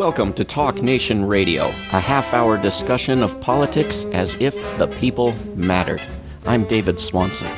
[0.00, 5.34] Welcome to Talk Nation Radio, a half hour discussion of politics as if the people
[5.56, 6.00] mattered.
[6.46, 7.50] I'm David Swanson.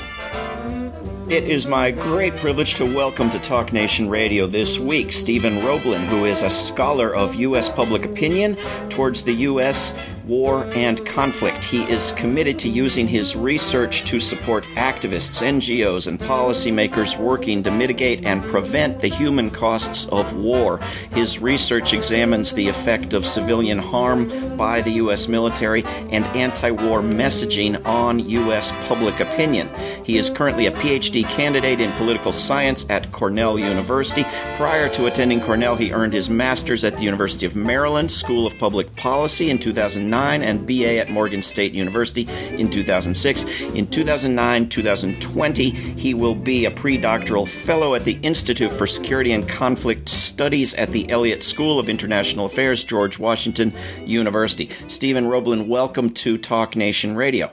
[1.29, 6.03] It is my great privilege to welcome to Talk Nation Radio this week Stephen Roblin,
[6.03, 7.69] who is a scholar of U.S.
[7.69, 8.57] public opinion
[8.89, 11.65] towards the U.S war, and conflict.
[11.65, 17.71] He is committed to using his research to support activists, NGOs, and policymakers working to
[17.71, 20.79] mitigate and prevent the human costs of war.
[21.13, 25.29] His research examines the effect of civilian harm by the U.S.
[25.29, 28.73] military and anti war messaging on U.S.
[28.87, 29.69] public opinion.
[30.05, 34.25] He is currently a PhD candidate in political science at Cornell University.
[34.57, 38.59] Prior to attending Cornell, he earned his master's at the University of Maryland School of
[38.59, 43.45] Public Policy in 2009 2009 and BA at Morgan State University in 2006.
[43.75, 49.49] In 2009 2020, he will be a pre-doctoral fellow at the Institute for Security and
[49.49, 53.73] Conflict Studies at the Elliott School of International Affairs, George Washington
[54.03, 54.69] University.
[54.87, 57.51] Stephen Roblin, welcome to Talk Nation Radio.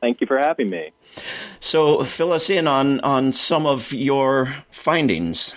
[0.00, 0.92] Thank you for having me.
[1.58, 5.56] So, fill us in on, on some of your findings.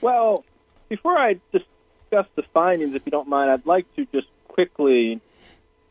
[0.00, 0.44] Well,
[0.88, 5.20] before I discuss the findings, if you don't mind, I'd like to just quickly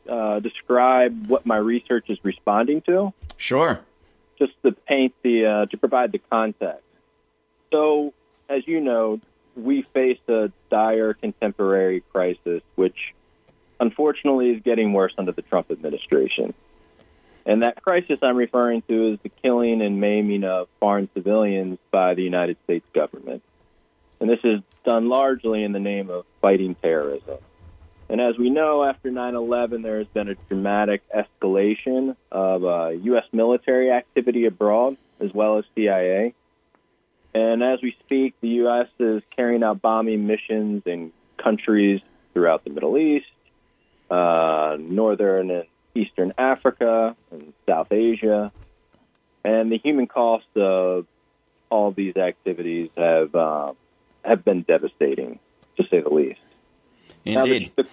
[0.10, 3.14] uh, describe what my research is responding to?
[3.38, 3.80] Sure.
[4.40, 6.84] Just to paint the uh, to provide the context.
[7.72, 8.14] So,
[8.50, 9.20] as you know,
[9.56, 13.14] we face a dire contemporary crisis, which
[13.80, 16.54] unfortunately is getting worse under the Trump administration.
[17.46, 22.14] And that crisis I'm referring to is the killing and maiming of foreign civilians by
[22.14, 23.44] the United States government.
[24.22, 27.40] And this is done largely in the name of fighting terrorism.
[28.14, 32.90] And as we know, after 9 11, there has been a dramatic escalation of uh,
[32.90, 33.24] U.S.
[33.32, 36.36] military activity abroad, as well as CIA.
[37.34, 38.88] And as we speak, the U.S.
[39.00, 42.02] is carrying out bombing missions in countries
[42.36, 43.26] throughout the Middle East,
[44.12, 45.66] uh, northern and
[45.96, 48.52] eastern Africa, and South Asia.
[49.44, 51.08] And the human cost of
[51.72, 53.74] all these activities have uh,
[54.24, 55.40] have been devastating,
[55.78, 56.43] to say the least.
[57.26, 57.72] Indeed.
[57.78, 57.90] Now, the,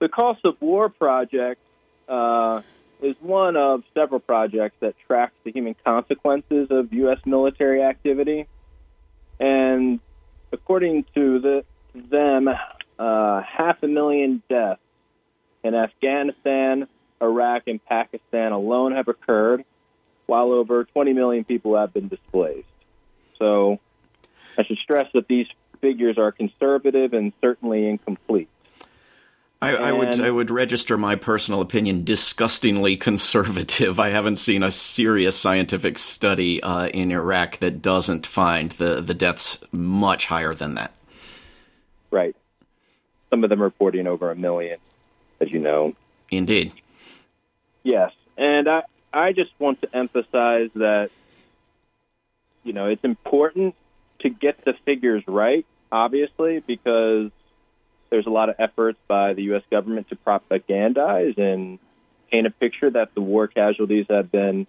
[0.00, 1.60] the, Cost of War project
[2.08, 2.62] uh,
[3.02, 7.18] is one of several projects that tracks the human consequences of U.S.
[7.26, 8.46] military activity.
[9.38, 10.00] And
[10.52, 11.64] according to the,
[11.94, 12.48] them,
[12.98, 14.80] uh, half a million deaths
[15.62, 16.88] in Afghanistan,
[17.20, 19.64] Iraq, and Pakistan alone have occurred,
[20.26, 22.66] while over 20 million people have been displaced.
[23.38, 23.78] So
[24.56, 25.46] I should stress that these
[25.80, 28.48] figures are conservative and certainly incomplete.
[29.60, 33.98] I, I, would I would register my personal opinion disgustingly conservative.
[33.98, 39.14] I haven't seen a serious scientific study uh, in Iraq that doesn't find the, the
[39.14, 40.92] deaths much higher than that.
[42.12, 42.36] Right.
[43.30, 44.78] Some of them reporting over a million,
[45.40, 45.94] as you know.
[46.30, 46.72] Indeed.
[47.82, 51.10] Yes, and I I just want to emphasize that
[52.62, 53.74] you know it's important
[54.20, 57.30] to get the figures right, obviously, because
[58.10, 59.62] there's a lot of efforts by the U.S.
[59.70, 61.78] government to propagandize and
[62.30, 64.66] paint a picture that the war casualties have been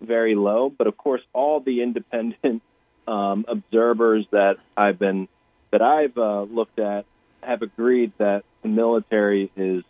[0.00, 0.70] very low.
[0.70, 2.62] But of course, all the independent
[3.08, 5.28] um, observers that I've been
[5.70, 7.04] that I've uh, looked at
[7.42, 9.84] have agreed that the military is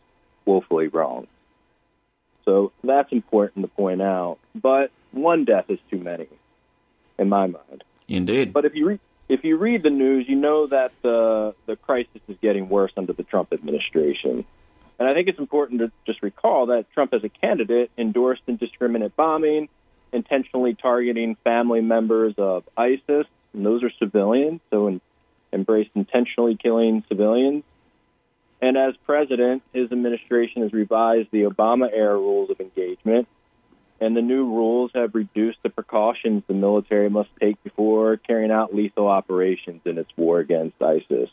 [0.45, 1.27] woefully wrong.
[2.45, 4.39] So that's important to point out.
[4.55, 6.29] But one death is too many,
[7.19, 7.85] in my mind.
[8.09, 8.53] Indeed.
[8.53, 12.21] But if you read if you read the news, you know that the the crisis
[12.29, 14.45] is getting worse under the Trump administration.
[14.99, 19.15] And I think it's important to just recall that Trump, as a candidate, endorsed indiscriminate
[19.15, 19.69] bombing,
[20.13, 25.01] intentionally targeting family members of ISIS, and those are civilians, so in,
[25.53, 27.63] embraced intentionally killing civilians.
[28.61, 33.29] And as president, his administration has revised the Obama era rules of engagement
[34.01, 38.75] and the new rules have reduced the precautions the military must take before carrying out
[38.75, 41.31] lethal operations in its war against ISIS.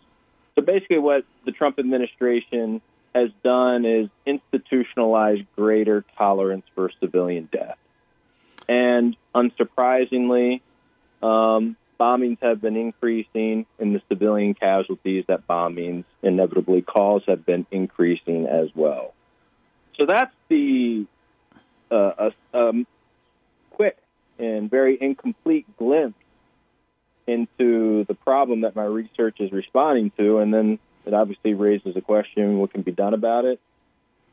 [0.56, 2.82] So basically, what the Trump administration
[3.14, 7.78] has done is institutionalize greater tolerance for civilian death.
[8.68, 10.62] And unsurprisingly,
[11.22, 17.66] um, bombings have been increasing, and the civilian casualties that bombings inevitably cause have been
[17.72, 19.14] increasing as well.
[20.00, 21.06] So that's the
[21.96, 22.86] a, a
[23.72, 23.98] quick
[24.38, 26.18] and very incomplete glimpse
[27.28, 32.02] into the problem that my research is responding to, and then it obviously raises a
[32.02, 33.60] question: what can be done about it?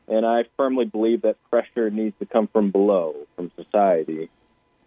[0.07, 4.29] And I firmly believe that pressure needs to come from below, from society.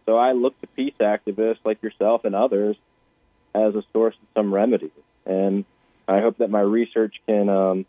[0.05, 2.77] So I look to peace activists like yourself and others
[3.55, 4.93] as a source of some remedy.
[5.25, 5.65] And
[6.07, 7.87] I hope that my research can um,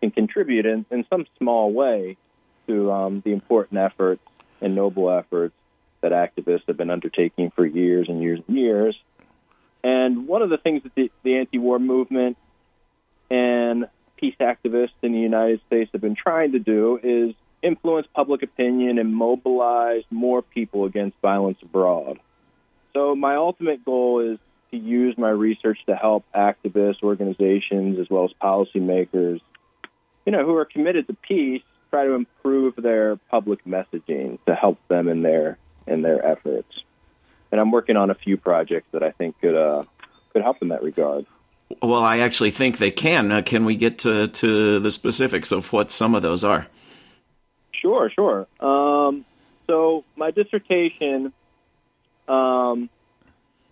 [0.00, 2.16] can contribute in, in some small way
[2.66, 4.22] to um, the important efforts
[4.60, 5.54] and noble efforts
[6.00, 8.96] that activists have been undertaking for years and years and years.
[9.84, 12.36] And one of the things that the, the anti-war movement
[13.30, 18.42] and peace activists in the United States have been trying to do is influence public
[18.42, 22.18] opinion and mobilize more people against violence abroad.
[22.92, 24.38] So my ultimate goal is
[24.70, 29.40] to use my research to help activists, organizations, as well as policymakers,
[30.26, 31.62] you know, who are committed to peace,
[31.92, 36.72] try to improve their public messaging to help them in their in their efforts.
[37.50, 39.84] And I'm working on a few projects that I think could uh,
[40.32, 41.26] could help in that regard.
[41.82, 43.30] Well, I actually think they can.
[43.30, 46.66] Uh, can we get to, to the specifics of what some of those are?
[47.72, 48.46] Sure, sure.
[48.60, 49.24] Um,
[49.66, 51.32] so my dissertation,
[52.28, 52.90] um,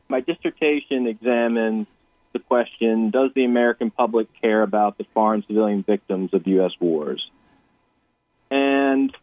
[0.09, 1.87] my dissertation examines
[2.33, 6.73] the question: Does the American public care about the foreign civilian victims of U.S.
[6.81, 7.31] wars?
[8.51, 9.15] And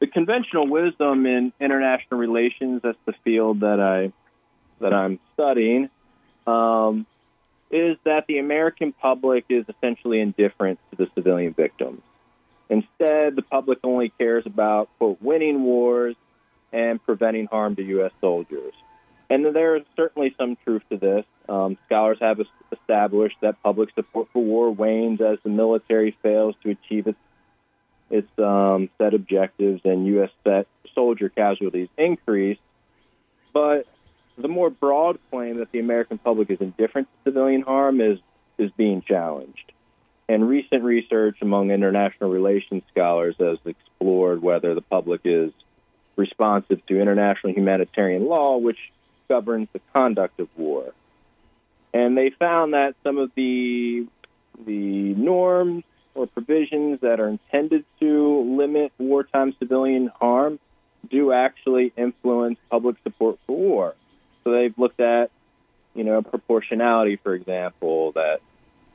[0.00, 4.12] the conventional wisdom in international relations, that's the field that I
[4.80, 5.90] that I'm studying,
[6.46, 7.06] um,
[7.70, 12.00] is that the American public is essentially indifferent to the civilian victims.
[12.70, 16.16] Instead, the public only cares about quote winning wars
[16.72, 18.12] and preventing harm to U.S.
[18.20, 18.72] soldiers.
[19.28, 21.24] And there is certainly some truth to this.
[21.48, 22.40] Um, scholars have
[22.72, 27.18] established that public support for war wanes as the military fails to achieve its
[28.10, 30.30] its um, set objectives and U.S.
[30.44, 32.60] set soldier casualties increased.
[33.52, 33.86] But
[34.36, 38.18] the more broad claim that the American public is indifferent to civilian harm is
[38.58, 39.72] is being challenged.
[40.28, 45.50] And recent research among international relations scholars has explored whether the public is
[46.16, 48.78] responsive to international humanitarian law, which
[49.28, 50.92] governs the conduct of war.
[51.92, 54.06] And they found that some of the
[54.66, 55.84] the norms
[56.14, 60.58] or provisions that are intended to limit wartime civilian harm
[61.08, 63.94] do actually influence public support for war.
[64.44, 65.30] So they've looked at,
[65.94, 68.40] you know, proportionality, for example, that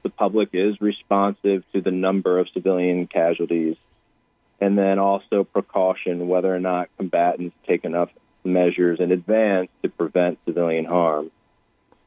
[0.03, 3.75] the public is responsive to the number of civilian casualties,
[4.61, 8.09] and then also precaution, whether or not combatants take enough
[8.43, 11.31] measures in advance to prevent civilian harm.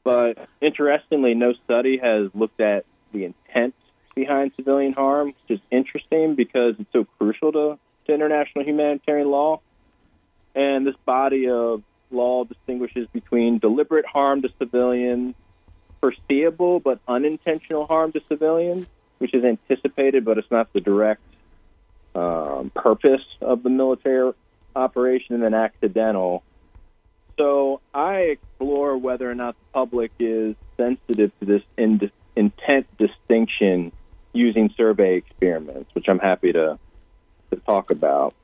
[0.04, 3.74] But interestingly, no study has looked at the intent
[4.18, 9.60] behind civilian harm, which is interesting because it's so crucial to, to international humanitarian law.
[10.56, 15.36] And this body of law distinguishes between deliberate harm to civilians,
[16.00, 18.88] foreseeable but unintentional harm to civilians,
[19.18, 21.22] which is anticipated but it's not the direct
[22.16, 24.32] um, purpose of the military
[24.74, 26.42] operation, and then accidental.
[27.38, 33.92] So I explore whether or not the public is sensitive to this in- intent distinction
[34.38, 36.78] using survey experiments, which I'm happy to
[37.50, 38.34] to talk about.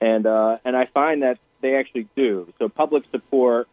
[0.00, 2.52] And uh, and I find that they actually do.
[2.58, 3.68] So public support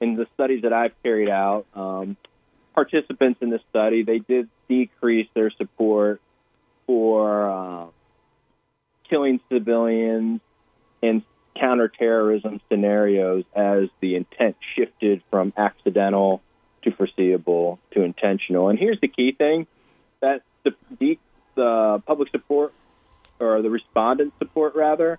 [0.00, 2.16] in the studies that I've carried out, um,
[2.74, 6.20] participants in the study they did decrease their support
[6.86, 7.86] for uh,
[9.08, 10.40] killing civilians
[11.02, 11.22] in
[11.58, 16.42] counterterrorism scenarios as the intent shifted from accidental
[16.82, 18.68] to foreseeable to intentional.
[18.68, 19.66] And here's the key thing
[20.20, 21.16] that the,
[21.54, 22.72] the public support
[23.38, 25.18] or the respondent support rather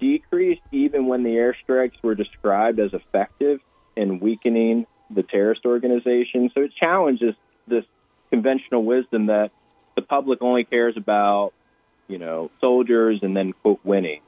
[0.00, 3.60] decreased even when the airstrikes were described as effective
[3.96, 6.50] in weakening the terrorist organization.
[6.54, 7.34] So it challenges
[7.66, 7.84] this
[8.30, 9.50] conventional wisdom that
[9.96, 11.52] the public only cares about,
[12.08, 14.20] you know, soldiers and then quote winning.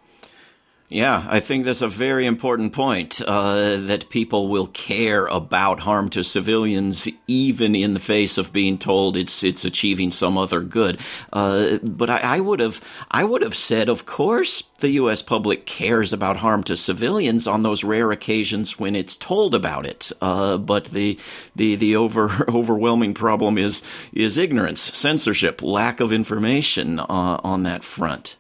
[0.93, 6.11] Yeah, I think that's a very important point uh, that people will care about harm
[6.11, 11.01] to civilians even in the face of being told it's it's achieving some other good.
[11.33, 15.23] Uh, but I, I, would have I would have said, of course, the U.S.
[15.23, 20.13] public cares about harm to civilians on those rare occasions when it's told about it.
[20.21, 21.19] Uh, but the
[21.57, 23.83] the the over overwhelming problem is
[24.13, 28.37] is ignorance, censorship, lack of information uh, on that front.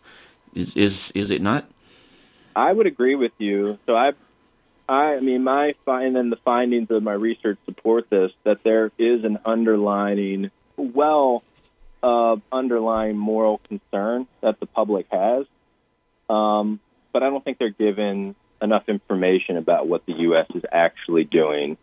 [0.52, 1.66] Is is is it not?
[2.54, 3.78] I would agree with you.
[3.86, 4.12] So I,
[4.88, 9.24] I, mean, my find and the findings of my research support this that there is
[9.24, 11.42] an underlining, well,
[12.02, 15.46] uh, underlying moral concern that the public has,
[16.28, 16.80] um,
[17.12, 20.46] but I don't think they're given enough information about what the U.S.
[20.54, 21.76] is actually doing,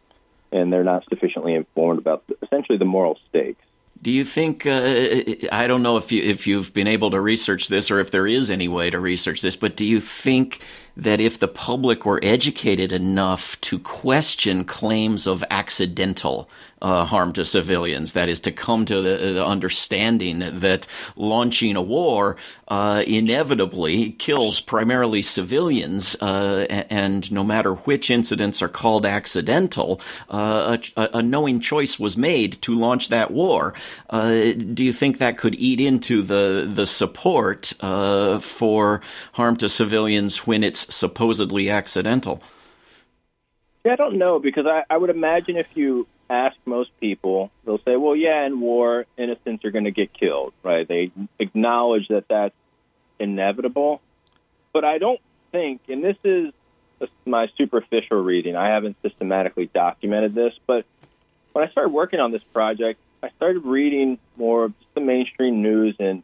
[0.51, 3.61] and they're not sufficiently informed about essentially the moral stakes.
[4.01, 5.11] Do you think uh,
[5.51, 8.27] I don't know if you if you've been able to research this or if there
[8.27, 10.61] is any way to research this, but do you think
[11.03, 16.49] that if the public were educated enough to question claims of accidental
[16.81, 18.13] uh, harm to civilians.
[18.13, 22.37] That is to come to the, the understanding that launching a war
[22.67, 30.77] uh, inevitably kills primarily civilians, uh, and no matter which incidents are called accidental, uh,
[30.95, 33.73] a, a, knowing choice was made to launch that war.
[34.09, 39.01] Uh, do you think that could eat into the the support uh, for
[39.33, 42.41] harm to civilians when it's supposedly accidental?
[43.85, 47.79] Yeah, I don't know because I, I would imagine if you ask most people, they'll
[47.79, 50.87] say, well, yeah, in war, innocents are going to get killed, right?
[50.87, 52.55] They acknowledge that that's
[53.19, 54.01] inevitable.
[54.71, 55.19] But I don't
[55.51, 56.53] think, and this is
[57.25, 60.85] my superficial reading, I haven't systematically documented this, but
[61.53, 65.95] when I started working on this project, I started reading more of the mainstream news
[65.99, 66.23] and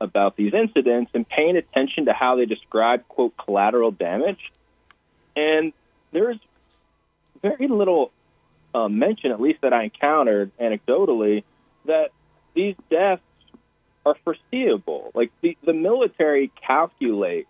[0.00, 4.52] about these incidents and paying attention to how they describe, quote, collateral damage.
[5.36, 5.72] And
[6.12, 6.38] there's
[7.42, 8.12] very little
[8.74, 11.44] uh, mention, at least that I encountered anecdotally,
[11.86, 12.10] that
[12.54, 13.22] these deaths
[14.06, 15.10] are foreseeable.
[15.14, 17.46] Like the, the military calculate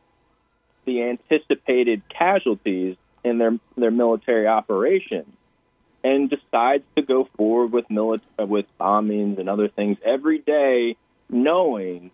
[0.84, 5.28] the anticipated casualties in their their military operations
[6.02, 10.96] and decides to go forward with military with bombings and other things every day,
[11.28, 12.10] knowing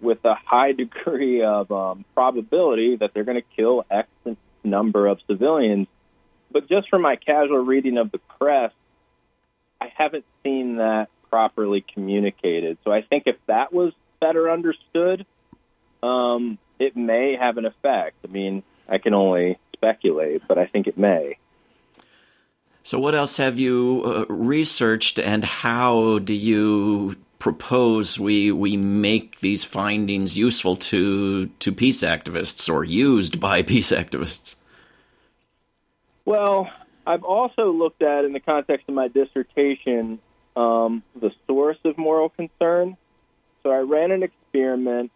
[0.00, 4.08] with a high degree of um, probability that they're going to kill X
[4.64, 5.86] number of civilians
[6.50, 8.72] but just from my casual reading of the press,
[9.80, 12.78] I haven't seen that properly communicated.
[12.84, 15.26] So I think if that was better understood,
[16.02, 18.16] um, it may have an effect.
[18.24, 21.36] I mean, I can only speculate, but I think it may.
[22.82, 29.38] So, what else have you uh, researched, and how do you propose we we make
[29.38, 34.56] these findings useful to to peace activists or used by peace activists?
[36.24, 36.68] Well,
[37.06, 40.18] I've also looked at, in the context of my dissertation,
[40.56, 42.96] um, the source of moral concern.
[43.62, 45.12] So I ran an experiment,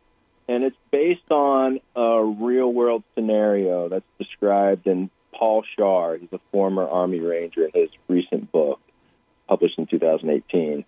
[0.46, 6.20] and it's based on a real world scenario that's described in Paul Scharre.
[6.20, 8.78] He's a former Army Ranger in his recent book,
[9.48, 10.84] published in 2018.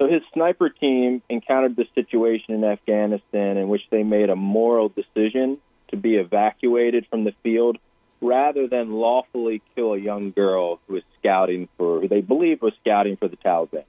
[0.00, 4.88] So his sniper team encountered the situation in Afghanistan in which they made a moral
[4.88, 7.76] decision to be evacuated from the field
[8.22, 12.72] rather than lawfully kill a young girl who was scouting for, who they believe was
[12.80, 13.84] scouting for the Taliban.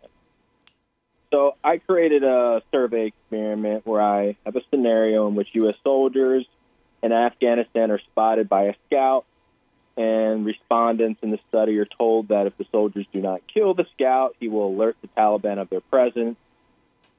[1.32, 5.76] So I created a survey experiment where I have a scenario in which U.S.
[5.82, 6.46] soldiers
[7.02, 9.26] in Afghanistan are spotted by a scout,
[10.02, 13.86] and respondents in the study are told that if the soldiers do not kill the
[13.94, 16.38] scout, he will alert the Taliban of their presence.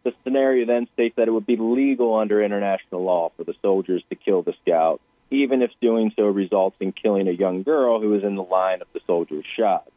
[0.05, 4.03] The scenario then states that it would be legal under international law for the soldiers
[4.11, 5.01] to kill the scout
[5.33, 8.83] even if doing so results in killing a young girl who is in the line
[8.83, 9.91] of the soldier's shot.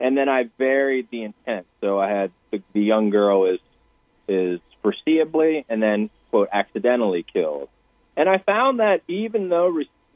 [0.00, 1.66] And then I varied the intent.
[1.80, 3.60] So I had the, the young girl is
[4.26, 7.68] is foreseeably and then quote accidentally killed.
[8.16, 9.66] And I found that even though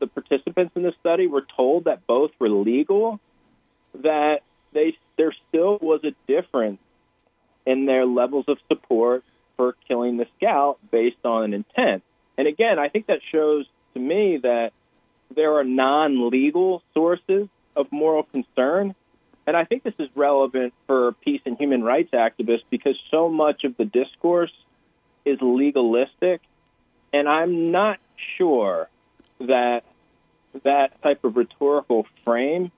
[0.01, 3.21] the participants in the study were told that both were legal,
[4.03, 4.41] that
[4.73, 6.81] they there still was a difference
[7.67, 9.25] in their levels of support
[9.57, 12.03] for killing the scout based on an intent.
[12.37, 14.73] And again, I think that shows to me that
[15.35, 18.95] there are non legal sources of moral concern.
[19.47, 23.65] And I think this is relevant for peace and human rights activists because so much
[23.65, 24.53] of the discourse
[25.25, 26.43] is legalistic.
[27.13, 27.99] And I'm not
[28.37, 28.89] sure
[29.41, 29.85] that
[30.65, 32.73] that type of rhetorical frame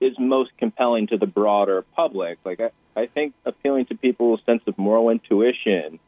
[0.00, 2.38] is most compelling to the broader public.
[2.44, 5.98] Like, I, I think appealing to people's sense of moral intuition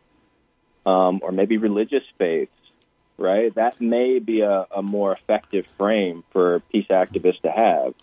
[0.87, 2.49] um, or maybe religious faith
[3.19, 3.53] right?
[3.57, 7.95] That may be a, a more effective frame for peace activists to have.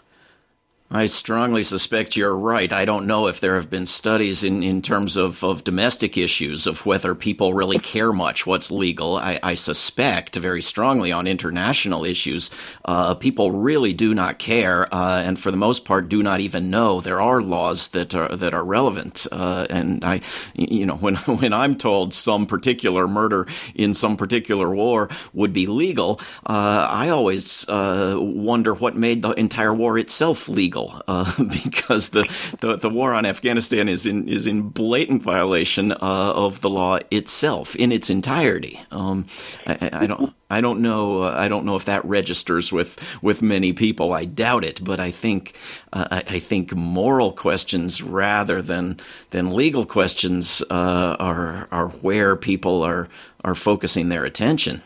[0.92, 2.72] I strongly suspect you're right.
[2.72, 6.68] I don't know if there have been studies in, in terms of, of domestic issues
[6.68, 9.18] of whether people really care much what's legal.
[9.18, 12.52] I, I suspect very strongly on international issues,
[12.86, 16.70] uh, people really do not care, uh, and for the most part, do not even
[16.70, 19.26] know there are laws that are that are relevant.
[19.32, 20.22] Uh, and I,
[20.54, 25.66] you know, when when I'm told some particular murder in some particular war would be
[25.66, 31.44] legal, uh, I always uh, wonder what made the entire war itself legal illegal uh,
[31.64, 32.28] because the,
[32.60, 37.00] the, the war on Afghanistan is in is in blatant violation uh, of the law
[37.12, 38.80] itself in its entirety.
[38.92, 39.26] Um,
[39.66, 43.42] I, I, don't I don't know uh, I don't know if that registers with with
[43.42, 44.14] many people.
[44.14, 45.54] I doubt it, but I think
[45.94, 49.00] uh, I, I, think moral questions rather than
[49.32, 53.08] than legal questions uh, are are where people are
[53.44, 54.82] are focusing their attention.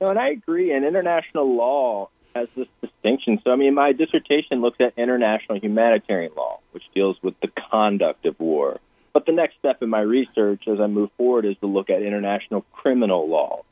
[0.00, 0.72] No, and I agree.
[0.72, 3.40] And international law has this distinction.
[3.44, 8.26] So, I mean, my dissertation looks at international humanitarian law, which deals with the conduct
[8.26, 8.80] of war.
[9.12, 12.02] But the next step in my research as I move forward is to look at
[12.02, 13.62] international criminal law.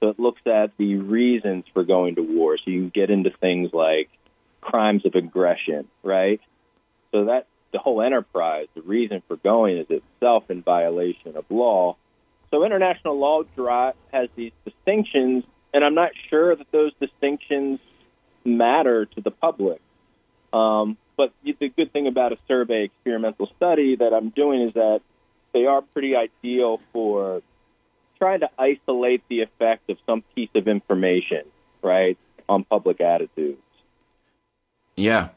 [0.00, 2.56] So it looks at the reasons for going to war.
[2.58, 4.08] So you get into things like
[4.60, 6.40] crimes of aggression, right?
[7.12, 11.96] So that the whole enterprise, the reason for going is itself in violation of law.
[12.50, 13.42] So international law
[14.12, 17.80] has these distinctions, and I'm not sure that those distinctions
[18.44, 19.80] matter to the public.
[20.52, 25.00] Um, but the good thing about a survey experimental study that I'm doing is that
[25.52, 27.42] they are pretty ideal for
[28.18, 31.42] trying to isolate the effect of some piece of information,
[31.82, 33.60] right, on public attitudes.
[34.96, 35.28] Yeah.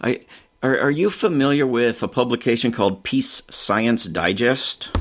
[0.00, 0.26] I
[0.62, 4.96] are, are you familiar with a publication called Peace Science Digest?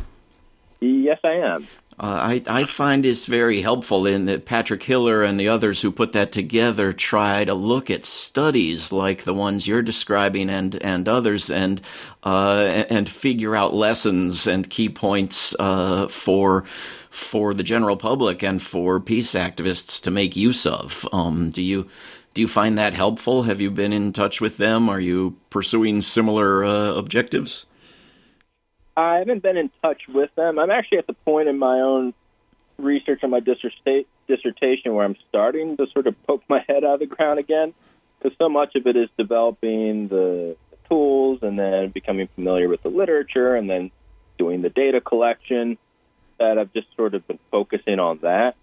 [0.79, 1.67] Yes, I am.
[1.97, 5.91] Uh, I, I find this very helpful in that Patrick Hiller and the others who
[5.91, 11.07] put that together try to look at studies like the ones you're describing and, and
[11.07, 11.81] others and
[12.23, 16.65] uh, and figure out lessons and key points uh, for
[17.09, 21.07] for the general public and for peace activists to make use of.
[21.13, 21.87] Um, do you
[22.33, 23.43] do you find that helpful?
[23.43, 24.89] Have you been in touch with them?
[24.89, 27.65] Are you pursuing similar uh, objectives?
[28.97, 30.57] I haven't been in touch with them.
[30.57, 32.13] I'm actually at the point in my own
[32.77, 36.99] research on my dissertation where I'm starting to sort of poke my head out of
[36.99, 37.73] the ground again,
[38.17, 40.55] because so much of it is developing the
[40.89, 43.91] tools and then becoming familiar with the literature and then
[44.37, 45.77] doing the data collection.
[46.37, 48.55] That I've just sort of been focusing on that.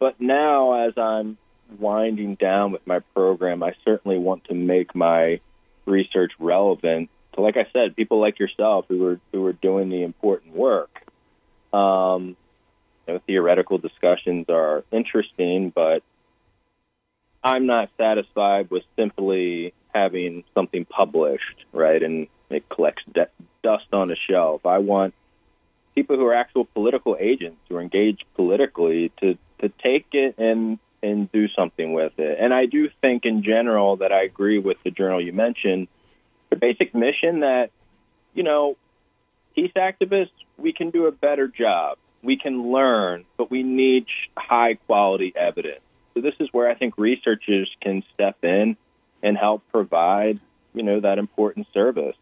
[0.00, 1.38] But now, as I'm
[1.78, 5.38] winding down with my program, I certainly want to make my
[5.86, 10.02] research relevant so, like I said, people like yourself who were who were doing the
[10.02, 10.90] important work.
[11.72, 12.36] Um,
[13.06, 16.02] you know, theoretical discussions are interesting, but
[17.42, 22.02] I'm not satisfied with simply having something published, right?
[22.02, 23.28] And it collects de-
[23.62, 24.64] dust on a shelf.
[24.66, 25.14] I want
[25.94, 30.78] people who are actual political agents who are engaged politically to to take it and
[31.02, 32.38] and do something with it.
[32.40, 35.88] And I do think, in general, that I agree with the journal you mentioned
[36.52, 37.70] the basic mission that,
[38.34, 38.76] you know,
[39.54, 41.96] peace activists, we can do a better job.
[42.22, 44.04] We can learn, but we need
[44.36, 45.80] high quality evidence.
[46.12, 48.76] So this is where I think researchers can step in
[49.22, 50.40] and help provide,
[50.74, 52.16] you know, that important service.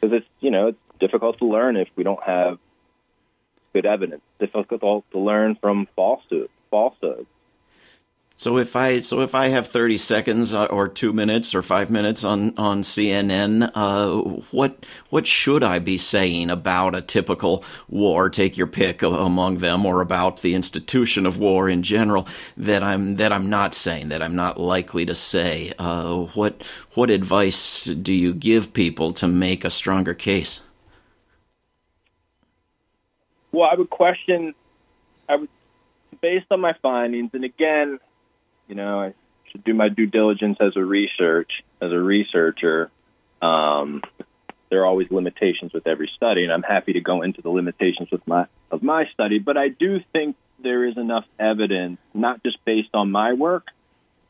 [0.00, 2.58] Because it's, you know, it's difficult to learn if we don't have
[3.72, 4.22] good evidence.
[4.40, 7.28] Difficult to learn from falsehood, falsehoods.
[8.40, 11.90] So if I so if I have thirty seconds uh, or two minutes or five
[11.90, 18.30] minutes on on CNN, uh, what what should I be saying about a typical war?
[18.30, 22.26] Take your pick among them, or about the institution of war in general
[22.56, 25.74] that I'm that I'm not saying that I'm not likely to say.
[25.78, 30.62] Uh, what what advice do you give people to make a stronger case?
[33.52, 34.54] Well, I would question.
[35.28, 35.50] I would
[36.22, 38.00] based on my findings, and again
[38.70, 39.14] you know, I
[39.50, 41.50] should do my due diligence as a research
[41.82, 42.90] as a researcher.
[43.42, 44.00] Um,
[44.70, 48.10] there are always limitations with every study, and I'm happy to go into the limitations
[48.12, 49.40] with my of my study.
[49.40, 53.66] But I do think there is enough evidence, not just based on my work,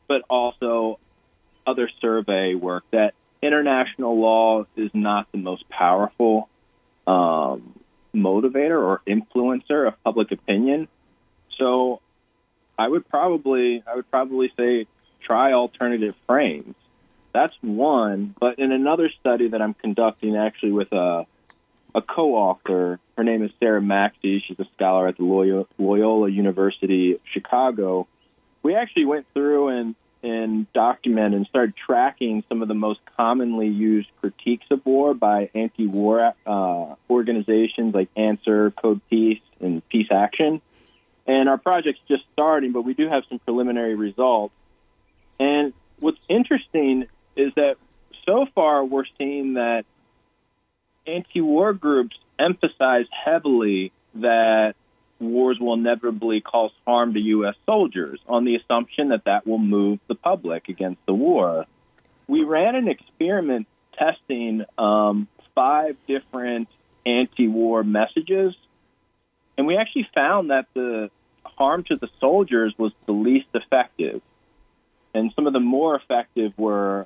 [0.07, 0.97] but also
[1.67, 6.49] other survey work, that international law is not the most powerful
[7.05, 7.79] um,
[8.15, 10.87] motivator or influencer of public opinion.
[11.59, 12.01] So
[12.81, 14.87] I would probably I would probably say
[15.21, 16.73] try alternative frames.
[17.31, 18.33] That's one.
[18.39, 21.27] But in another study that I'm conducting, actually with a
[21.93, 24.43] a co-author, her name is Sarah Maxey.
[24.47, 28.07] She's a scholar at the Loyola University of Chicago.
[28.63, 33.67] We actually went through and and documented and started tracking some of the most commonly
[33.67, 40.61] used critiques of war by anti-war uh, organizations like Answer, Code Pink, and Peace Action.
[41.27, 44.53] And our project's just starting, but we do have some preliminary results.
[45.39, 47.05] And what's interesting
[47.35, 47.75] is that
[48.25, 49.85] so far we're seeing that
[51.05, 54.75] anti war groups emphasize heavily that
[55.19, 57.55] wars will inevitably cause harm to U.S.
[57.65, 61.65] soldiers on the assumption that that will move the public against the war.
[62.27, 66.67] We ran an experiment testing um, five different
[67.05, 68.55] anti war messages
[69.61, 71.11] and we actually found that the
[71.43, 74.19] harm to the soldiers was the least effective,
[75.13, 77.05] and some of the more effective were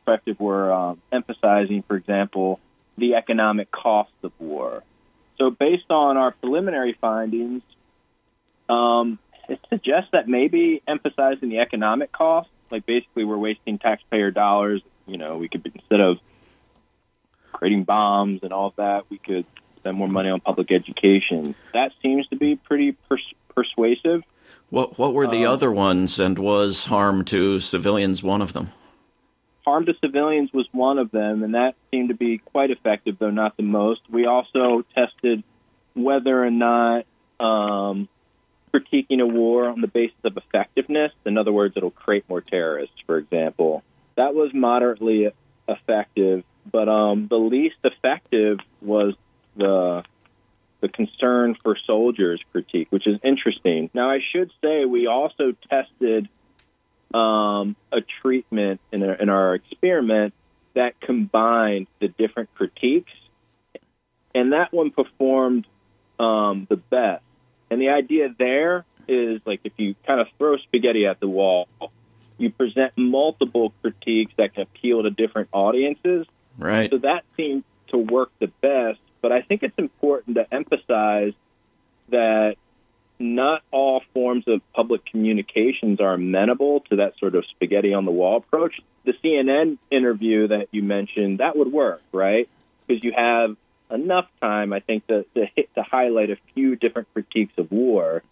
[0.00, 2.58] effective were um, emphasizing, for example,
[2.98, 4.82] the economic cost of war.
[5.38, 7.62] So, based on our preliminary findings,
[8.68, 14.82] um, it suggests that maybe emphasizing the economic cost, like basically we're wasting taxpayer dollars.
[15.06, 16.18] You know, we could instead of
[17.52, 19.46] creating bombs and all of that, we could
[19.82, 21.54] spend more money on public education.
[21.74, 24.22] That seems to be pretty pers- persuasive.
[24.70, 28.70] What what were the um, other ones, and was harm to civilians one of them?
[29.64, 33.30] Harm to civilians was one of them, and that seemed to be quite effective, though
[33.30, 34.00] not the most.
[34.08, 35.42] We also tested
[35.94, 37.04] whether or not
[37.38, 38.08] um,
[38.72, 42.96] critiquing a war on the basis of effectiveness, in other words, it'll create more terrorists,
[43.06, 43.82] for example,
[44.16, 45.30] that was moderately
[45.68, 46.44] effective.
[46.70, 49.14] But um, the least effective was
[49.56, 50.04] the
[50.80, 53.88] the concern for soldiers critique, which is interesting.
[53.94, 56.28] Now, I should say we also tested
[57.14, 60.34] um, a treatment in our, in our experiment
[60.74, 63.12] that combined the different critiques,
[64.34, 65.66] and that one performed
[66.18, 67.22] um, the best.
[67.70, 71.68] And the idea there is like if you kind of throw spaghetti at the wall,
[72.38, 76.26] you present multiple critiques that can appeal to different audiences.
[76.58, 76.90] Right.
[76.90, 78.98] So that seems to work the best.
[79.22, 81.32] But I think it's important to emphasize
[82.10, 82.56] that
[83.18, 88.10] not all forms of public communications are amenable to that sort of spaghetti on the
[88.10, 88.80] wall approach.
[89.04, 92.48] The CNN interview that you mentioned, that would work, right?
[92.86, 93.56] Because you have
[93.90, 98.22] enough time, I think, to, to hit to highlight a few different critiques of war.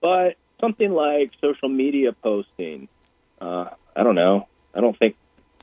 [0.00, 2.88] But something like social media posting,
[3.40, 4.48] uh, I don't know.
[4.74, 5.16] I don't think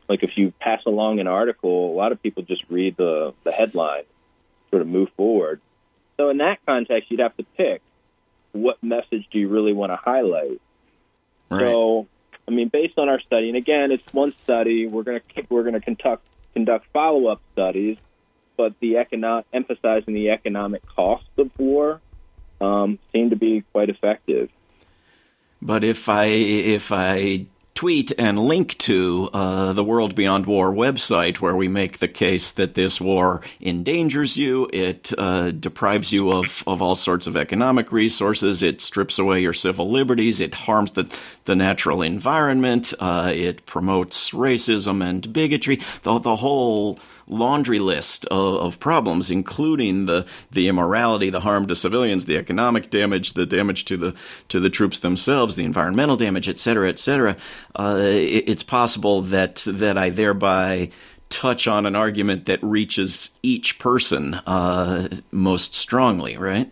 [0.08, 3.52] like if you pass along an article, a lot of people just read the the
[3.52, 4.04] headline,
[4.70, 5.62] sort of move forward.
[6.18, 7.82] So in that context, you'd have to pick
[8.52, 10.62] what message do you really want to highlight.
[11.50, 11.62] Right.
[11.62, 12.08] So,
[12.48, 14.88] I mean, based on our study, and again, it's one study.
[14.88, 17.98] We're going to we're going to conduct conduct follow up studies,
[18.56, 22.02] but the economic emphasizing the economic cost of war
[22.60, 24.50] um, seemed to be quite effective.
[25.62, 27.46] But if I if I
[27.78, 32.50] tweet and link to uh, the World Beyond War website, where we make the case
[32.54, 37.92] that this war endangers you, it uh, deprives you of, of all sorts of economic
[37.92, 41.08] resources, it strips away your civil liberties, it harms the,
[41.46, 48.56] the natural environment, uh, it promotes racism and bigotry, the, the whole laundry list of,
[48.56, 53.86] of, problems, including the the immorality, the harm to civilians, the economic damage, the damage
[53.86, 54.16] to the
[54.50, 57.36] to the troops themselves, the environmental damage, et cetera, et cetera.
[57.78, 60.90] Uh, it, it's possible that that I thereby
[61.30, 66.72] touch on an argument that reaches each person uh, most strongly, right?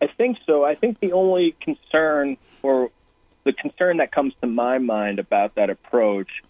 [0.00, 0.64] I think so.
[0.64, 2.90] I think the only concern or
[3.44, 6.42] the concern that comes to my mind about that approach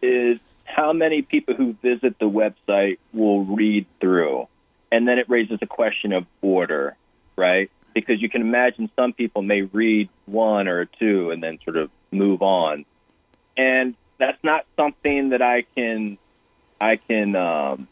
[0.00, 4.48] is how many people who visit the website will read through?
[4.92, 6.96] And then it raises a question of order,
[7.36, 7.70] right?
[7.94, 11.90] Because you can imagine some people may read one or two and then sort of
[12.10, 12.84] move on.
[13.56, 16.18] And that's not something that I can,
[16.80, 17.88] I can, um,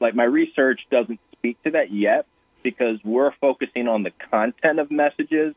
[0.00, 2.26] like my research doesn't speak to that yet
[2.62, 5.54] because we're focusing on the content of messages,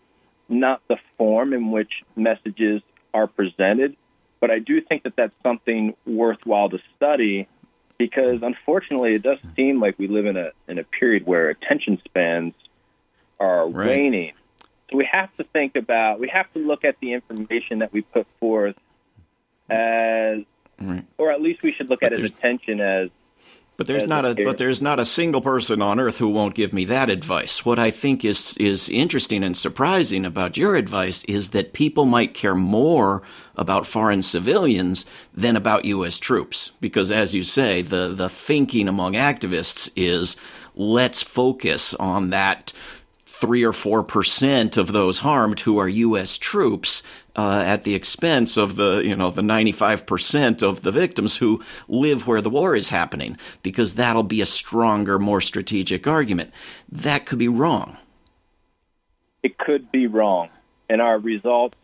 [0.47, 2.81] not the form in which messages
[3.13, 3.95] are presented.
[4.41, 7.47] But I do think that that's something worthwhile to study
[7.97, 12.01] because unfortunately it does seem like we live in a in a period where attention
[12.03, 12.53] spans
[13.39, 13.87] are right.
[13.87, 14.33] waning.
[14.89, 18.01] So we have to think about we have to look at the information that we
[18.01, 18.75] put forth
[19.69, 20.39] as
[20.81, 21.05] right.
[21.17, 23.09] or at least we should look but at its attention as
[23.81, 26.71] but there's not a but there's not a single person on earth who won't give
[26.71, 27.65] me that advice.
[27.65, 32.35] What I think is is interesting and surprising about your advice is that people might
[32.35, 33.23] care more
[33.55, 39.13] about foreign civilians than about US troops because as you say the the thinking among
[39.13, 40.37] activists is
[40.75, 42.73] let's focus on that
[43.41, 47.01] 3 or 4% of those harmed who are US troops
[47.35, 52.27] uh, at the expense of the you know the 95% of the victims who live
[52.27, 56.51] where the war is happening because that'll be a stronger more strategic argument.
[56.91, 57.97] That could be wrong.
[59.43, 60.49] It could be wrong.
[60.87, 61.77] And our results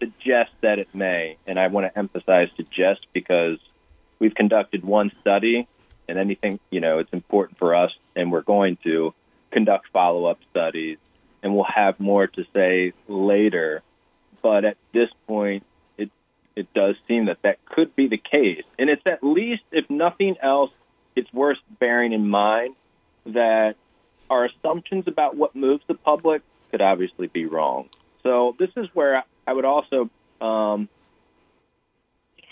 [0.00, 1.36] suggest that it may.
[1.46, 3.58] And i want to emphasize suggest because
[4.18, 5.68] we've conducted one study
[6.08, 9.14] and anything you know it's important for us and we're going to
[9.52, 10.98] conduct follow-up studies
[11.42, 13.82] and we'll have more to say later
[14.42, 15.64] but at this point,
[15.96, 16.10] it
[16.56, 20.36] it does seem that that could be the case, and it's at least, if nothing
[20.42, 20.72] else,
[21.16, 22.74] it's worth bearing in mind
[23.26, 23.76] that
[24.28, 27.88] our assumptions about what moves the public could obviously be wrong.
[28.24, 30.10] So this is where I would also,
[30.40, 30.88] um,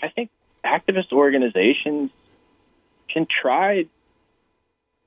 [0.01, 0.29] I think,
[0.63, 2.11] activist organizations
[3.09, 3.87] can try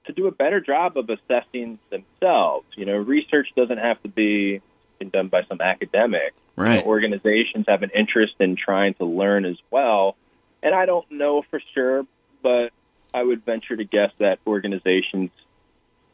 [0.06, 2.66] to do a better job of assessing themselves.
[2.76, 4.60] You know, research doesn't have to be
[5.12, 6.34] done by some academic.
[6.56, 6.76] Right.
[6.76, 10.16] You know, organizations have an interest in trying to learn as well.
[10.62, 12.06] And I don't know for sure,
[12.42, 12.70] but
[13.12, 15.30] I would venture to guess that organizations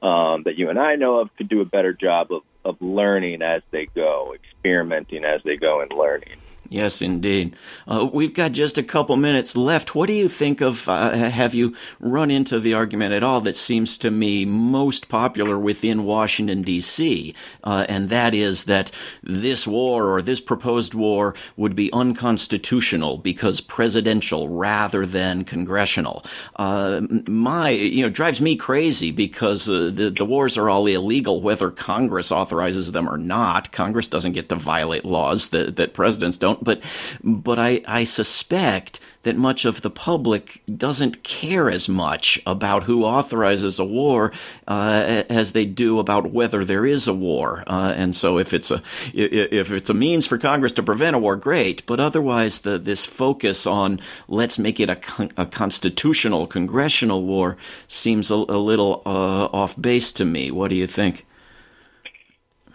[0.03, 3.43] um, that you and I know of could do a better job of, of learning
[3.43, 6.39] as they go, experimenting as they go, and learning.
[6.71, 7.57] Yes, indeed.
[7.89, 9.97] Uh, we've got just a couple minutes left.
[9.97, 10.89] What do you think of?
[10.89, 15.59] Uh, have you run into the argument at all that seems to me most popular
[15.59, 21.75] within Washington, D.C., uh, and that is that this war or this proposed war would
[21.75, 26.25] be unconstitutional because presidential rather than congressional?
[26.55, 31.43] Uh, my, you know, drives me crazy because uh, the, the wars are all illegal
[31.43, 33.73] whether Congress authorizes them or not.
[33.73, 36.83] Congress doesn't get to violate laws that, that presidents don't but
[37.23, 43.05] but I, I suspect that much of the public doesn't care as much about who
[43.05, 44.33] authorizes a war
[44.67, 47.63] uh, as they do about whether there is a war.
[47.67, 51.19] Uh, and so, if it's a if it's a means for Congress to prevent a
[51.19, 51.85] war, great.
[51.87, 57.57] But otherwise, the, this focus on let's make it a, con- a constitutional congressional war
[57.89, 60.51] seems a, a little uh, off base to me.
[60.51, 61.27] What do you think?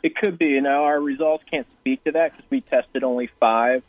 [0.05, 0.61] It could be.
[0.61, 3.81] Now, our results can't speak to that because we tested only five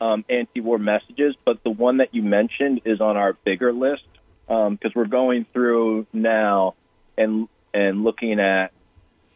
[0.00, 4.06] um, anti-war messages, but the one that you mentioned is on our bigger list
[4.46, 6.74] because um, we're going through now
[7.18, 8.68] and and looking at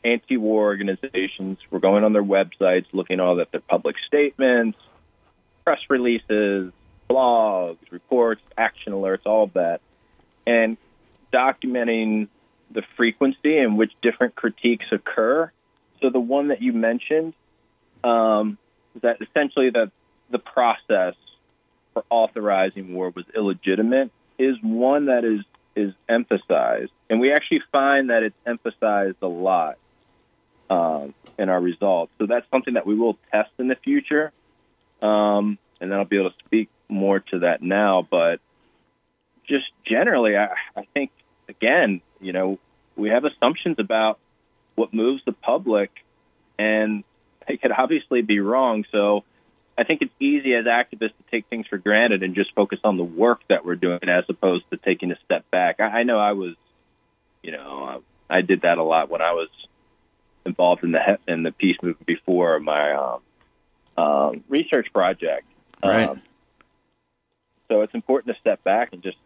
[0.07, 1.59] anti-war organizations.
[1.71, 4.79] We're going on their websites, looking all at their public statements,
[5.66, 6.73] press releases,
[7.11, 9.83] blogs, reports, action alerts, all of that,
[10.47, 10.79] and
[11.31, 12.29] documenting
[12.71, 15.53] the frequency in which different critiques occur
[16.03, 17.33] so the one that you mentioned
[18.05, 18.59] um,
[18.95, 19.91] is that essentially that
[20.31, 21.15] the process
[21.95, 25.41] for authorizing war was illegitimate is one that is
[25.75, 29.79] is emphasized, and we actually find that it's emphasized a lot
[30.69, 32.12] um, in our results.
[32.19, 34.33] So that's something that we will test in the future,
[35.01, 38.07] um, and then I'll be able to speak more to that now.
[38.11, 38.41] But
[39.49, 41.11] just generally, I, I think
[41.49, 42.59] again, you know,
[42.97, 44.19] we have assumptions about
[44.74, 45.90] what moves the public,
[46.58, 47.04] and
[47.46, 48.85] they could obviously be wrong.
[48.92, 49.24] So
[49.76, 52.96] I think it's easy as activists to take things for granted and just focus on
[52.96, 55.80] the work that we're doing as opposed to taking a step back.
[55.80, 56.54] I, I know I was,
[57.42, 59.48] you know, I, I did that a lot when I was
[60.44, 63.20] involved in the in the peace movement before my um,
[63.96, 65.46] um, research project.
[65.82, 66.08] Right.
[66.08, 66.22] Um,
[67.68, 69.16] so it's important to step back and just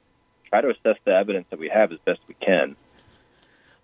[0.49, 2.77] try to assess the evidence that we have as best we can.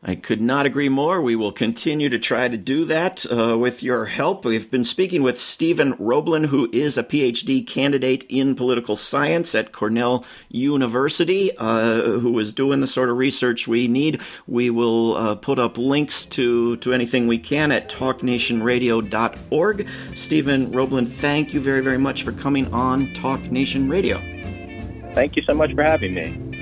[0.05, 1.23] I could not agree more.
[1.23, 4.45] We will continue to try to do that uh, with your help.
[4.45, 9.71] We've been speaking with Stephen Roblin, who is a PhD candidate in political science at
[9.71, 14.21] Cornell University, uh, who is doing the sort of research we need.
[14.49, 19.89] We will uh, put up links to, to anything we can at talknationradio.org.
[20.15, 24.19] Stephen Roblin, thank you very, very much for coming on Talk Nation Radio.
[25.13, 26.62] Thank you so much for having me.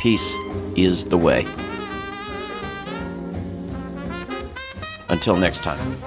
[0.00, 0.35] Peace
[0.77, 1.44] is the way.
[5.09, 6.00] Until next time.